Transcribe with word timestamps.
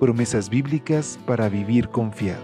Promesas 0.00 0.50
bíblicas 0.50 1.18
para 1.24 1.48
vivir 1.48 1.88
confiado. 1.88 2.42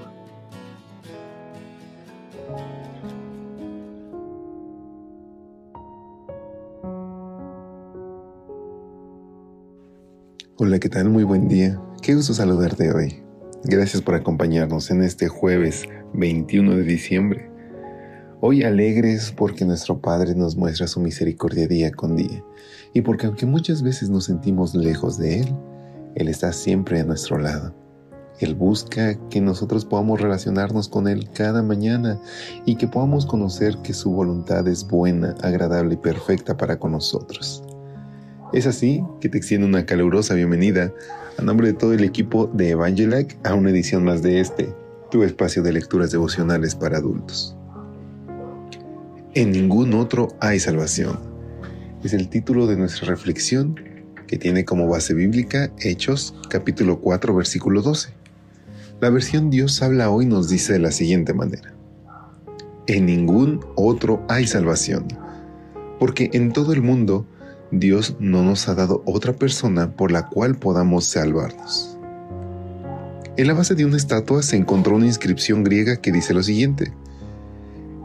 Hola, 10.56 10.78
¿qué 10.78 10.88
tal? 10.88 11.08
Muy 11.08 11.24
buen 11.24 11.48
día. 11.48 11.80
Qué 12.02 12.14
gusto 12.14 12.34
saludarte 12.34 12.92
hoy. 12.92 13.22
Gracias 13.64 14.00
por 14.00 14.14
acompañarnos 14.14 14.90
en 14.92 15.02
este 15.02 15.26
jueves 15.26 15.86
21 16.14 16.76
de 16.76 16.82
diciembre. 16.84 17.50
Hoy 18.40 18.62
alegres 18.62 19.34
porque 19.36 19.64
nuestro 19.64 20.00
Padre 20.00 20.36
nos 20.36 20.56
muestra 20.56 20.86
su 20.86 21.00
misericordia 21.00 21.66
día 21.66 21.90
con 21.90 22.14
día 22.14 22.44
y 22.94 23.02
porque 23.02 23.26
aunque 23.26 23.44
muchas 23.44 23.82
veces 23.82 24.08
nos 24.08 24.26
sentimos 24.26 24.74
lejos 24.74 25.18
de 25.18 25.40
Él, 25.40 25.56
Él 26.14 26.28
está 26.28 26.52
siempre 26.52 27.00
a 27.00 27.04
nuestro 27.04 27.38
lado. 27.38 27.74
Él 28.40 28.54
busca 28.54 29.16
que 29.28 29.40
nosotros 29.40 29.84
podamos 29.84 30.20
relacionarnos 30.20 30.88
con 30.88 31.08
Él 31.08 31.28
cada 31.34 31.62
mañana 31.62 32.18
y 32.64 32.76
que 32.76 32.88
podamos 32.88 33.26
conocer 33.26 33.76
que 33.82 33.92
su 33.92 34.10
voluntad 34.10 34.66
es 34.66 34.86
buena, 34.86 35.34
agradable 35.42 35.94
y 35.94 35.98
perfecta 35.98 36.56
para 36.56 36.78
con 36.78 36.92
nosotros. 36.92 37.62
Es 38.52 38.66
así 38.66 39.04
que 39.20 39.28
te 39.28 39.36
extiendo 39.36 39.66
una 39.66 39.84
calurosa 39.84 40.34
bienvenida 40.34 40.92
a 41.38 41.42
nombre 41.42 41.68
de 41.68 41.74
todo 41.74 41.92
el 41.92 42.02
equipo 42.02 42.46
de 42.52 42.70
Evangelac 42.70 43.36
a 43.46 43.54
una 43.54 43.70
edición 43.70 44.04
más 44.04 44.22
de 44.22 44.40
este, 44.40 44.74
tu 45.10 45.22
espacio 45.22 45.62
de 45.62 45.72
lecturas 45.72 46.10
devocionales 46.10 46.74
para 46.74 46.96
adultos. 46.96 47.56
En 49.34 49.52
ningún 49.52 49.94
otro 49.94 50.28
hay 50.40 50.58
salvación. 50.58 51.20
Es 52.02 52.14
el 52.14 52.28
título 52.30 52.66
de 52.66 52.76
nuestra 52.76 53.08
reflexión 53.08 53.76
que 54.30 54.38
tiene 54.38 54.64
como 54.64 54.86
base 54.86 55.12
bíblica 55.12 55.72
Hechos 55.80 56.36
capítulo 56.48 57.00
4 57.00 57.34
versículo 57.34 57.82
12. 57.82 58.10
La 59.00 59.10
versión 59.10 59.50
Dios 59.50 59.82
habla 59.82 60.08
hoy 60.08 60.24
nos 60.24 60.48
dice 60.48 60.72
de 60.72 60.78
la 60.78 60.92
siguiente 60.92 61.34
manera. 61.34 61.74
En 62.86 63.06
ningún 63.06 63.58
otro 63.74 64.24
hay 64.28 64.46
salvación, 64.46 65.08
porque 65.98 66.30
en 66.32 66.52
todo 66.52 66.72
el 66.72 66.80
mundo 66.80 67.26
Dios 67.72 68.14
no 68.20 68.44
nos 68.44 68.68
ha 68.68 68.76
dado 68.76 69.02
otra 69.04 69.32
persona 69.32 69.96
por 69.96 70.12
la 70.12 70.28
cual 70.28 70.54
podamos 70.54 71.06
salvarnos. 71.06 71.98
En 73.36 73.48
la 73.48 73.54
base 73.54 73.74
de 73.74 73.84
una 73.84 73.96
estatua 73.96 74.44
se 74.44 74.54
encontró 74.54 74.94
una 74.94 75.06
inscripción 75.06 75.64
griega 75.64 75.96
que 75.96 76.12
dice 76.12 76.34
lo 76.34 76.44
siguiente. 76.44 76.92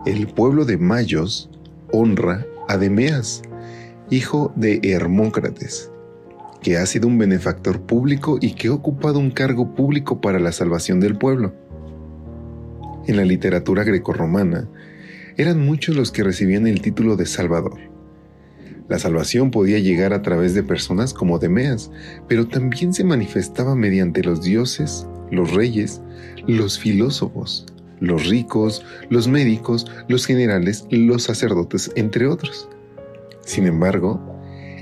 El 0.08 0.26
pueblo 0.26 0.66
de 0.66 0.78
Mayos 0.78 1.52
honra 1.92 2.48
a 2.68 2.78
Demeas, 2.78 3.44
hijo 4.10 4.52
de 4.56 4.80
Hermócrates, 4.82 5.92
que 6.66 6.78
ha 6.78 6.86
sido 6.88 7.08
un 7.08 7.20
benefactor 7.20 7.82
público 7.82 8.40
y 8.42 8.56
que 8.56 8.70
ha 8.70 8.74
ocupado 8.74 9.20
un 9.20 9.30
cargo 9.30 9.76
público 9.76 10.20
para 10.20 10.40
la 10.40 10.52
salvación 10.52 11.00
del 11.00 11.16
pueblo. 11.16 11.54
En 13.06 13.18
la 13.18 13.24
literatura 13.24 13.84
grecorromana, 13.84 14.68
eran 15.38 15.64
muchos 15.64 15.96
los 15.96 16.12
que 16.12 16.24
recibían 16.24 16.66
el 16.66 16.82
título 16.82 17.18
de 17.18 17.28
Salvador 17.28 17.78
la 18.88 19.00
salvación 19.00 19.50
podía 19.50 19.80
llegar 19.80 20.14
a 20.14 20.22
través 20.22 20.54
de 20.54 20.62
personas 20.62 21.14
como 21.14 21.40
Demeas, 21.40 21.90
pero 22.28 22.48
también 22.48 22.94
se 22.94 23.04
manifestaba 23.04 23.76
mediante 23.76 24.24
los 24.24 24.44
dioses, 24.44 25.08
los 25.32 25.54
reyes, 25.54 26.02
los 26.46 26.78
filósofos, 26.78 27.66
los 28.00 28.28
ricos, 28.28 28.86
los 29.10 29.28
médicos, 29.28 29.88
los 30.08 30.28
generales, 30.28 30.86
los 30.92 31.24
sacerdotes, 31.24 31.92
entre 31.96 32.28
otros. 32.28 32.70
Sin 33.42 33.66
embargo, 33.66 34.35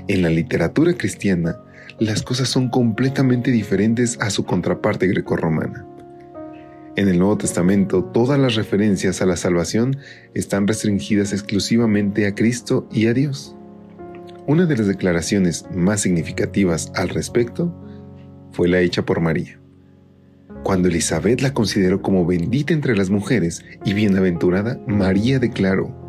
en 0.08 0.22
la 0.22 0.30
literatura 0.30 0.94
cristiana, 0.94 1.56
las 1.98 2.22
cosas 2.22 2.48
son 2.48 2.68
completamente 2.68 3.50
diferentes 3.50 4.18
a 4.20 4.30
su 4.30 4.44
contraparte 4.44 5.06
grecorromana. 5.06 5.86
En 6.96 7.08
el 7.08 7.18
Nuevo 7.18 7.38
Testamento, 7.38 8.04
todas 8.04 8.38
las 8.38 8.54
referencias 8.54 9.20
a 9.20 9.26
la 9.26 9.36
salvación 9.36 9.96
están 10.34 10.66
restringidas 10.66 11.32
exclusivamente 11.32 12.26
a 12.26 12.34
Cristo 12.34 12.88
y 12.92 13.06
a 13.06 13.14
Dios. 13.14 13.56
Una 14.46 14.66
de 14.66 14.76
las 14.76 14.86
declaraciones 14.86 15.64
más 15.74 16.02
significativas 16.02 16.92
al 16.94 17.08
respecto 17.08 17.74
fue 18.52 18.68
la 18.68 18.80
hecha 18.80 19.04
por 19.04 19.20
María. 19.20 19.58
Cuando 20.62 20.88
Elizabeth 20.88 21.40
la 21.40 21.52
consideró 21.52 22.00
como 22.00 22.26
bendita 22.26 22.72
entre 22.72 22.96
las 22.96 23.10
mujeres 23.10 23.64
y 23.84 23.94
bienaventurada, 23.94 24.80
María 24.86 25.38
declaró, 25.38 26.03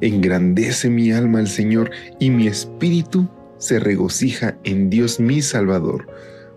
Engrandece 0.00 0.90
mi 0.90 1.12
alma 1.12 1.38
al 1.38 1.48
Señor 1.48 1.90
y 2.18 2.30
mi 2.30 2.46
espíritu 2.46 3.28
se 3.58 3.78
regocija 3.78 4.58
en 4.64 4.90
Dios 4.90 5.20
mi 5.20 5.42
Salvador, 5.42 6.06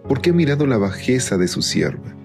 porque 0.08 0.31
he 0.31 0.34
mirado 0.34 0.66
la 0.68 0.78
bajeza 0.78 1.38
de 1.38 1.48
su 1.48 1.62
sierva, 1.62 2.16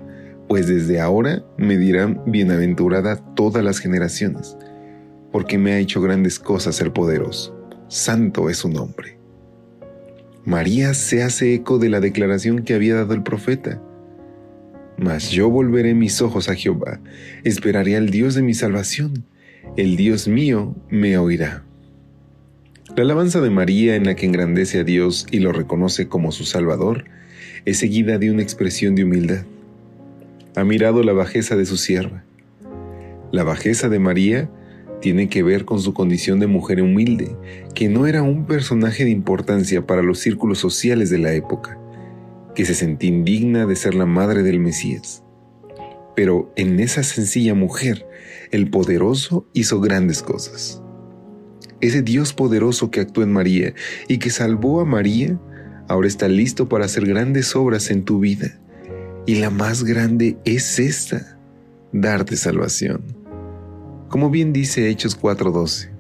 pues 0.49 0.67
desde 0.67 1.01
ahora 1.01 1.45
me 1.57 1.77
dirán 1.77 2.23
bienaventurada 2.27 3.17
todas 3.35 3.65
las 3.65 3.79
generaciones, 3.79 4.57
porque 5.31 5.59
me 5.59 5.73
ha 5.73 5.79
hecho 5.79 6.01
grandes 6.01 6.39
cosas 6.39 6.81
el 6.81 6.93
poderoso 6.93 7.63
santo 7.93 8.49
es 8.49 8.59
su 8.59 8.71
nombre. 8.71 9.19
María 10.47 10.95
se 10.95 11.23
hace 11.23 11.55
eco 11.55 11.79
de 11.79 11.91
la 11.91 12.01
declaración 12.01 12.65
que 12.65 12.75
había 12.75 12.95
dado 12.95 13.13
el 13.13 13.23
profeta. 13.23 13.81
Mas 14.97 15.31
yo 15.31 15.51
volveré 15.51 15.95
mis 15.95 16.23
ojos 16.23 16.49
a 16.49 16.55
Jehová, 16.55 17.01
esperaré 17.45 17.97
al 17.97 18.09
Dios 18.09 18.35
de 18.35 18.43
mi 18.43 18.55
salvación, 18.55 19.25
el 19.77 19.97
Dios 19.97 20.29
mío 20.29 20.75
me 20.91 21.17
oirá. 21.17 21.65
La 22.95 23.05
alabanza 23.05 23.41
de 23.41 23.49
María 23.49 23.97
en 23.97 24.05
la 24.05 24.15
que 24.15 24.27
engrandece 24.27 24.81
a 24.81 24.85
Dios 24.85 25.27
y 25.31 25.39
lo 25.39 25.51
reconoce 25.51 26.09
como 26.09 26.31
su 26.31 26.45
Salvador 26.45 27.05
es 27.65 27.79
seguida 27.79 28.19
de 28.19 28.31
una 28.31 28.43
expresión 28.43 28.95
de 28.95 29.05
humildad. 29.05 29.47
Ha 30.57 30.65
mirado 30.65 31.03
la 31.03 31.15
bajeza 31.15 31.57
de 31.57 31.65
su 31.65 31.79
sierva. 31.79 32.23
La 33.31 33.45
bajeza 33.45 33.89
de 33.89 33.99
María 33.99 34.51
tiene 35.01 35.31
que 35.31 35.43
ver 35.43 35.65
con 35.65 35.81
su 35.81 35.95
condición 35.95 36.39
de 36.39 36.49
mujer 36.49 36.83
humilde, 36.83 37.35
que 37.75 37.89
no 37.89 38.07
era 38.07 38.23
un 38.23 38.45
personaje 38.45 39.05
de 39.05 39.11
importancia 39.11 39.87
para 39.87 40.03
los 40.03 40.19
círculos 40.19 40.59
sociales 40.59 41.09
de 41.09 41.19
la 41.19 41.33
época, 41.33 41.79
que 42.55 42.67
se 42.67 42.75
sentía 42.75 43.09
indigna 43.09 43.65
de 43.65 43.77
ser 43.77 43.95
la 43.95 44.05
madre 44.05 44.43
del 44.43 44.61
Mesías. 44.61 45.22
Pero 46.15 46.53
en 46.57 46.81
esa 46.81 47.03
sencilla 47.03 47.55
mujer, 47.55 48.07
el 48.51 48.71
poderoso 48.71 49.47
hizo 49.55 49.81
grandes 49.81 50.23
cosas. 50.23 50.83
Ese 51.81 52.03
Dios 52.03 52.33
poderoso 52.33 52.91
que 52.91 53.01
actuó 53.01 53.25
en 53.25 53.33
María 53.33 53.75
y 54.09 54.19
que 54.19 54.31
salvó 54.31 54.81
a 54.81 54.85
María, 54.85 55.39
ahora 55.89 56.09
está 56.09 56.29
listo 56.29 56.69
para 56.69 56.85
hacer 56.85 57.07
grandes 57.07 57.57
obras 57.57 57.91
en 57.91 58.05
tu 58.05 58.21
vida. 58.21 58.61
Y 59.27 59.37
la 59.37 59.51
más 59.51 59.85
grande 59.85 60.37
es 60.45 60.79
esta, 60.79 61.39
darte 61.93 62.37
salvación. 62.37 63.03
Como 64.09 64.31
bien 64.31 64.53
dice 64.53 64.91
Hechos 64.91 65.19
4:12, 65.19 65.91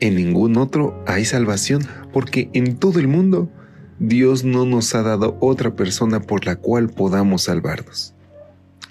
en 0.00 0.16
ningún 0.16 0.56
otro 0.56 1.02
hay 1.06 1.24
salvación, 1.24 1.86
porque 2.12 2.50
en 2.54 2.76
todo 2.76 2.98
el 2.98 3.06
mundo 3.06 3.50
Dios 3.98 4.44
no 4.44 4.64
nos 4.64 4.94
ha 4.94 5.02
dado 5.02 5.36
otra 5.40 5.76
persona 5.76 6.20
por 6.20 6.46
la 6.46 6.56
cual 6.56 6.88
podamos 6.88 7.42
salvarnos. 7.42 8.14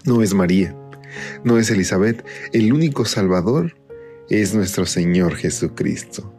No 0.06 0.22
es 0.22 0.34
María, 0.34 0.76
no 1.44 1.58
es 1.58 1.70
Elizabeth, 1.70 2.26
el 2.54 2.72
único 2.72 3.04
Salvador 3.04 3.76
es 4.30 4.56
nuestro 4.56 4.86
Señor 4.86 5.36
Jesucristo. 5.36 6.34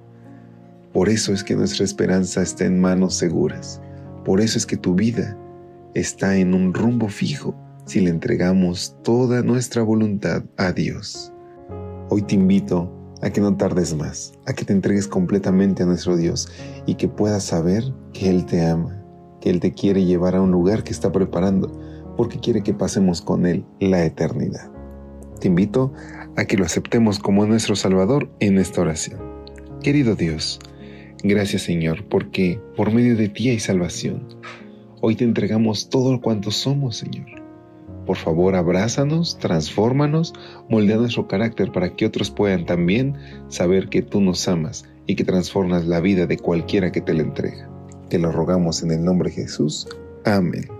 Por 0.94 1.08
eso 1.10 1.34
es 1.34 1.44
que 1.44 1.54
nuestra 1.54 1.84
esperanza 1.84 2.40
está 2.40 2.64
en 2.64 2.80
manos 2.80 3.16
seguras. 3.16 3.80
Por 4.24 4.40
eso 4.40 4.56
es 4.56 4.64
que 4.64 4.76
tu 4.76 4.94
vida 4.94 5.36
está 5.94 6.36
en 6.36 6.54
un 6.54 6.72
rumbo 6.72 7.08
fijo 7.08 7.54
si 7.84 8.00
le 8.00 8.10
entregamos 8.10 8.96
toda 9.02 9.42
nuestra 9.42 9.82
voluntad 9.82 10.42
a 10.56 10.72
Dios. 10.72 11.30
Hoy 12.08 12.22
te 12.22 12.36
invito 12.36 12.90
a 13.20 13.30
que 13.30 13.42
no 13.42 13.56
tardes 13.56 13.94
más, 13.94 14.32
a 14.46 14.54
que 14.54 14.64
te 14.64 14.72
entregues 14.72 15.06
completamente 15.06 15.82
a 15.82 15.86
nuestro 15.86 16.16
Dios 16.16 16.50
y 16.86 16.94
que 16.94 17.08
puedas 17.08 17.44
saber 17.44 17.84
que 18.12 18.30
Él 18.30 18.46
te 18.46 18.64
ama, 18.66 19.04
que 19.40 19.50
Él 19.50 19.60
te 19.60 19.72
quiere 19.72 20.04
llevar 20.04 20.34
a 20.34 20.40
un 20.40 20.50
lugar 20.50 20.82
que 20.82 20.92
está 20.92 21.12
preparando, 21.12 21.78
porque 22.20 22.38
quiere 22.38 22.60
que 22.60 22.74
pasemos 22.74 23.22
con 23.22 23.46
Él 23.46 23.64
la 23.80 24.04
eternidad. 24.04 24.70
Te 25.40 25.48
invito 25.48 25.90
a 26.36 26.44
que 26.44 26.58
lo 26.58 26.66
aceptemos 26.66 27.18
como 27.18 27.46
nuestro 27.46 27.74
Salvador 27.76 28.30
en 28.40 28.58
esta 28.58 28.82
oración. 28.82 29.18
Querido 29.82 30.16
Dios, 30.16 30.58
gracias 31.24 31.62
Señor, 31.62 32.04
porque 32.10 32.60
por 32.76 32.92
medio 32.92 33.16
de 33.16 33.30
ti 33.30 33.48
hay 33.48 33.58
salvación. 33.58 34.28
Hoy 35.00 35.16
te 35.16 35.24
entregamos 35.24 35.88
todo 35.88 36.20
cuanto 36.20 36.50
somos, 36.50 36.98
Señor 36.98 37.42
Por 38.04 38.18
favor, 38.18 38.54
abrázanos, 38.54 39.38
transfórmanos, 39.38 40.34
moldea 40.68 40.98
nuestro 40.98 41.26
carácter 41.26 41.72
para 41.72 41.96
que 41.96 42.04
otros 42.04 42.30
puedan 42.30 42.66
también 42.66 43.16
saber 43.48 43.88
que 43.88 44.02
tú 44.02 44.20
nos 44.20 44.46
amas 44.46 44.84
y 45.06 45.14
que 45.14 45.24
transformas 45.24 45.86
la 45.86 46.00
vida 46.00 46.26
de 46.26 46.36
cualquiera 46.36 46.92
que 46.92 47.00
te 47.00 47.14
la 47.14 47.22
entrega. 47.22 47.70
Te 48.10 48.18
lo 48.18 48.30
rogamos 48.30 48.82
en 48.82 48.90
el 48.90 49.02
nombre 49.02 49.30
de 49.30 49.36
Jesús. 49.36 49.88
Amén. 50.26 50.79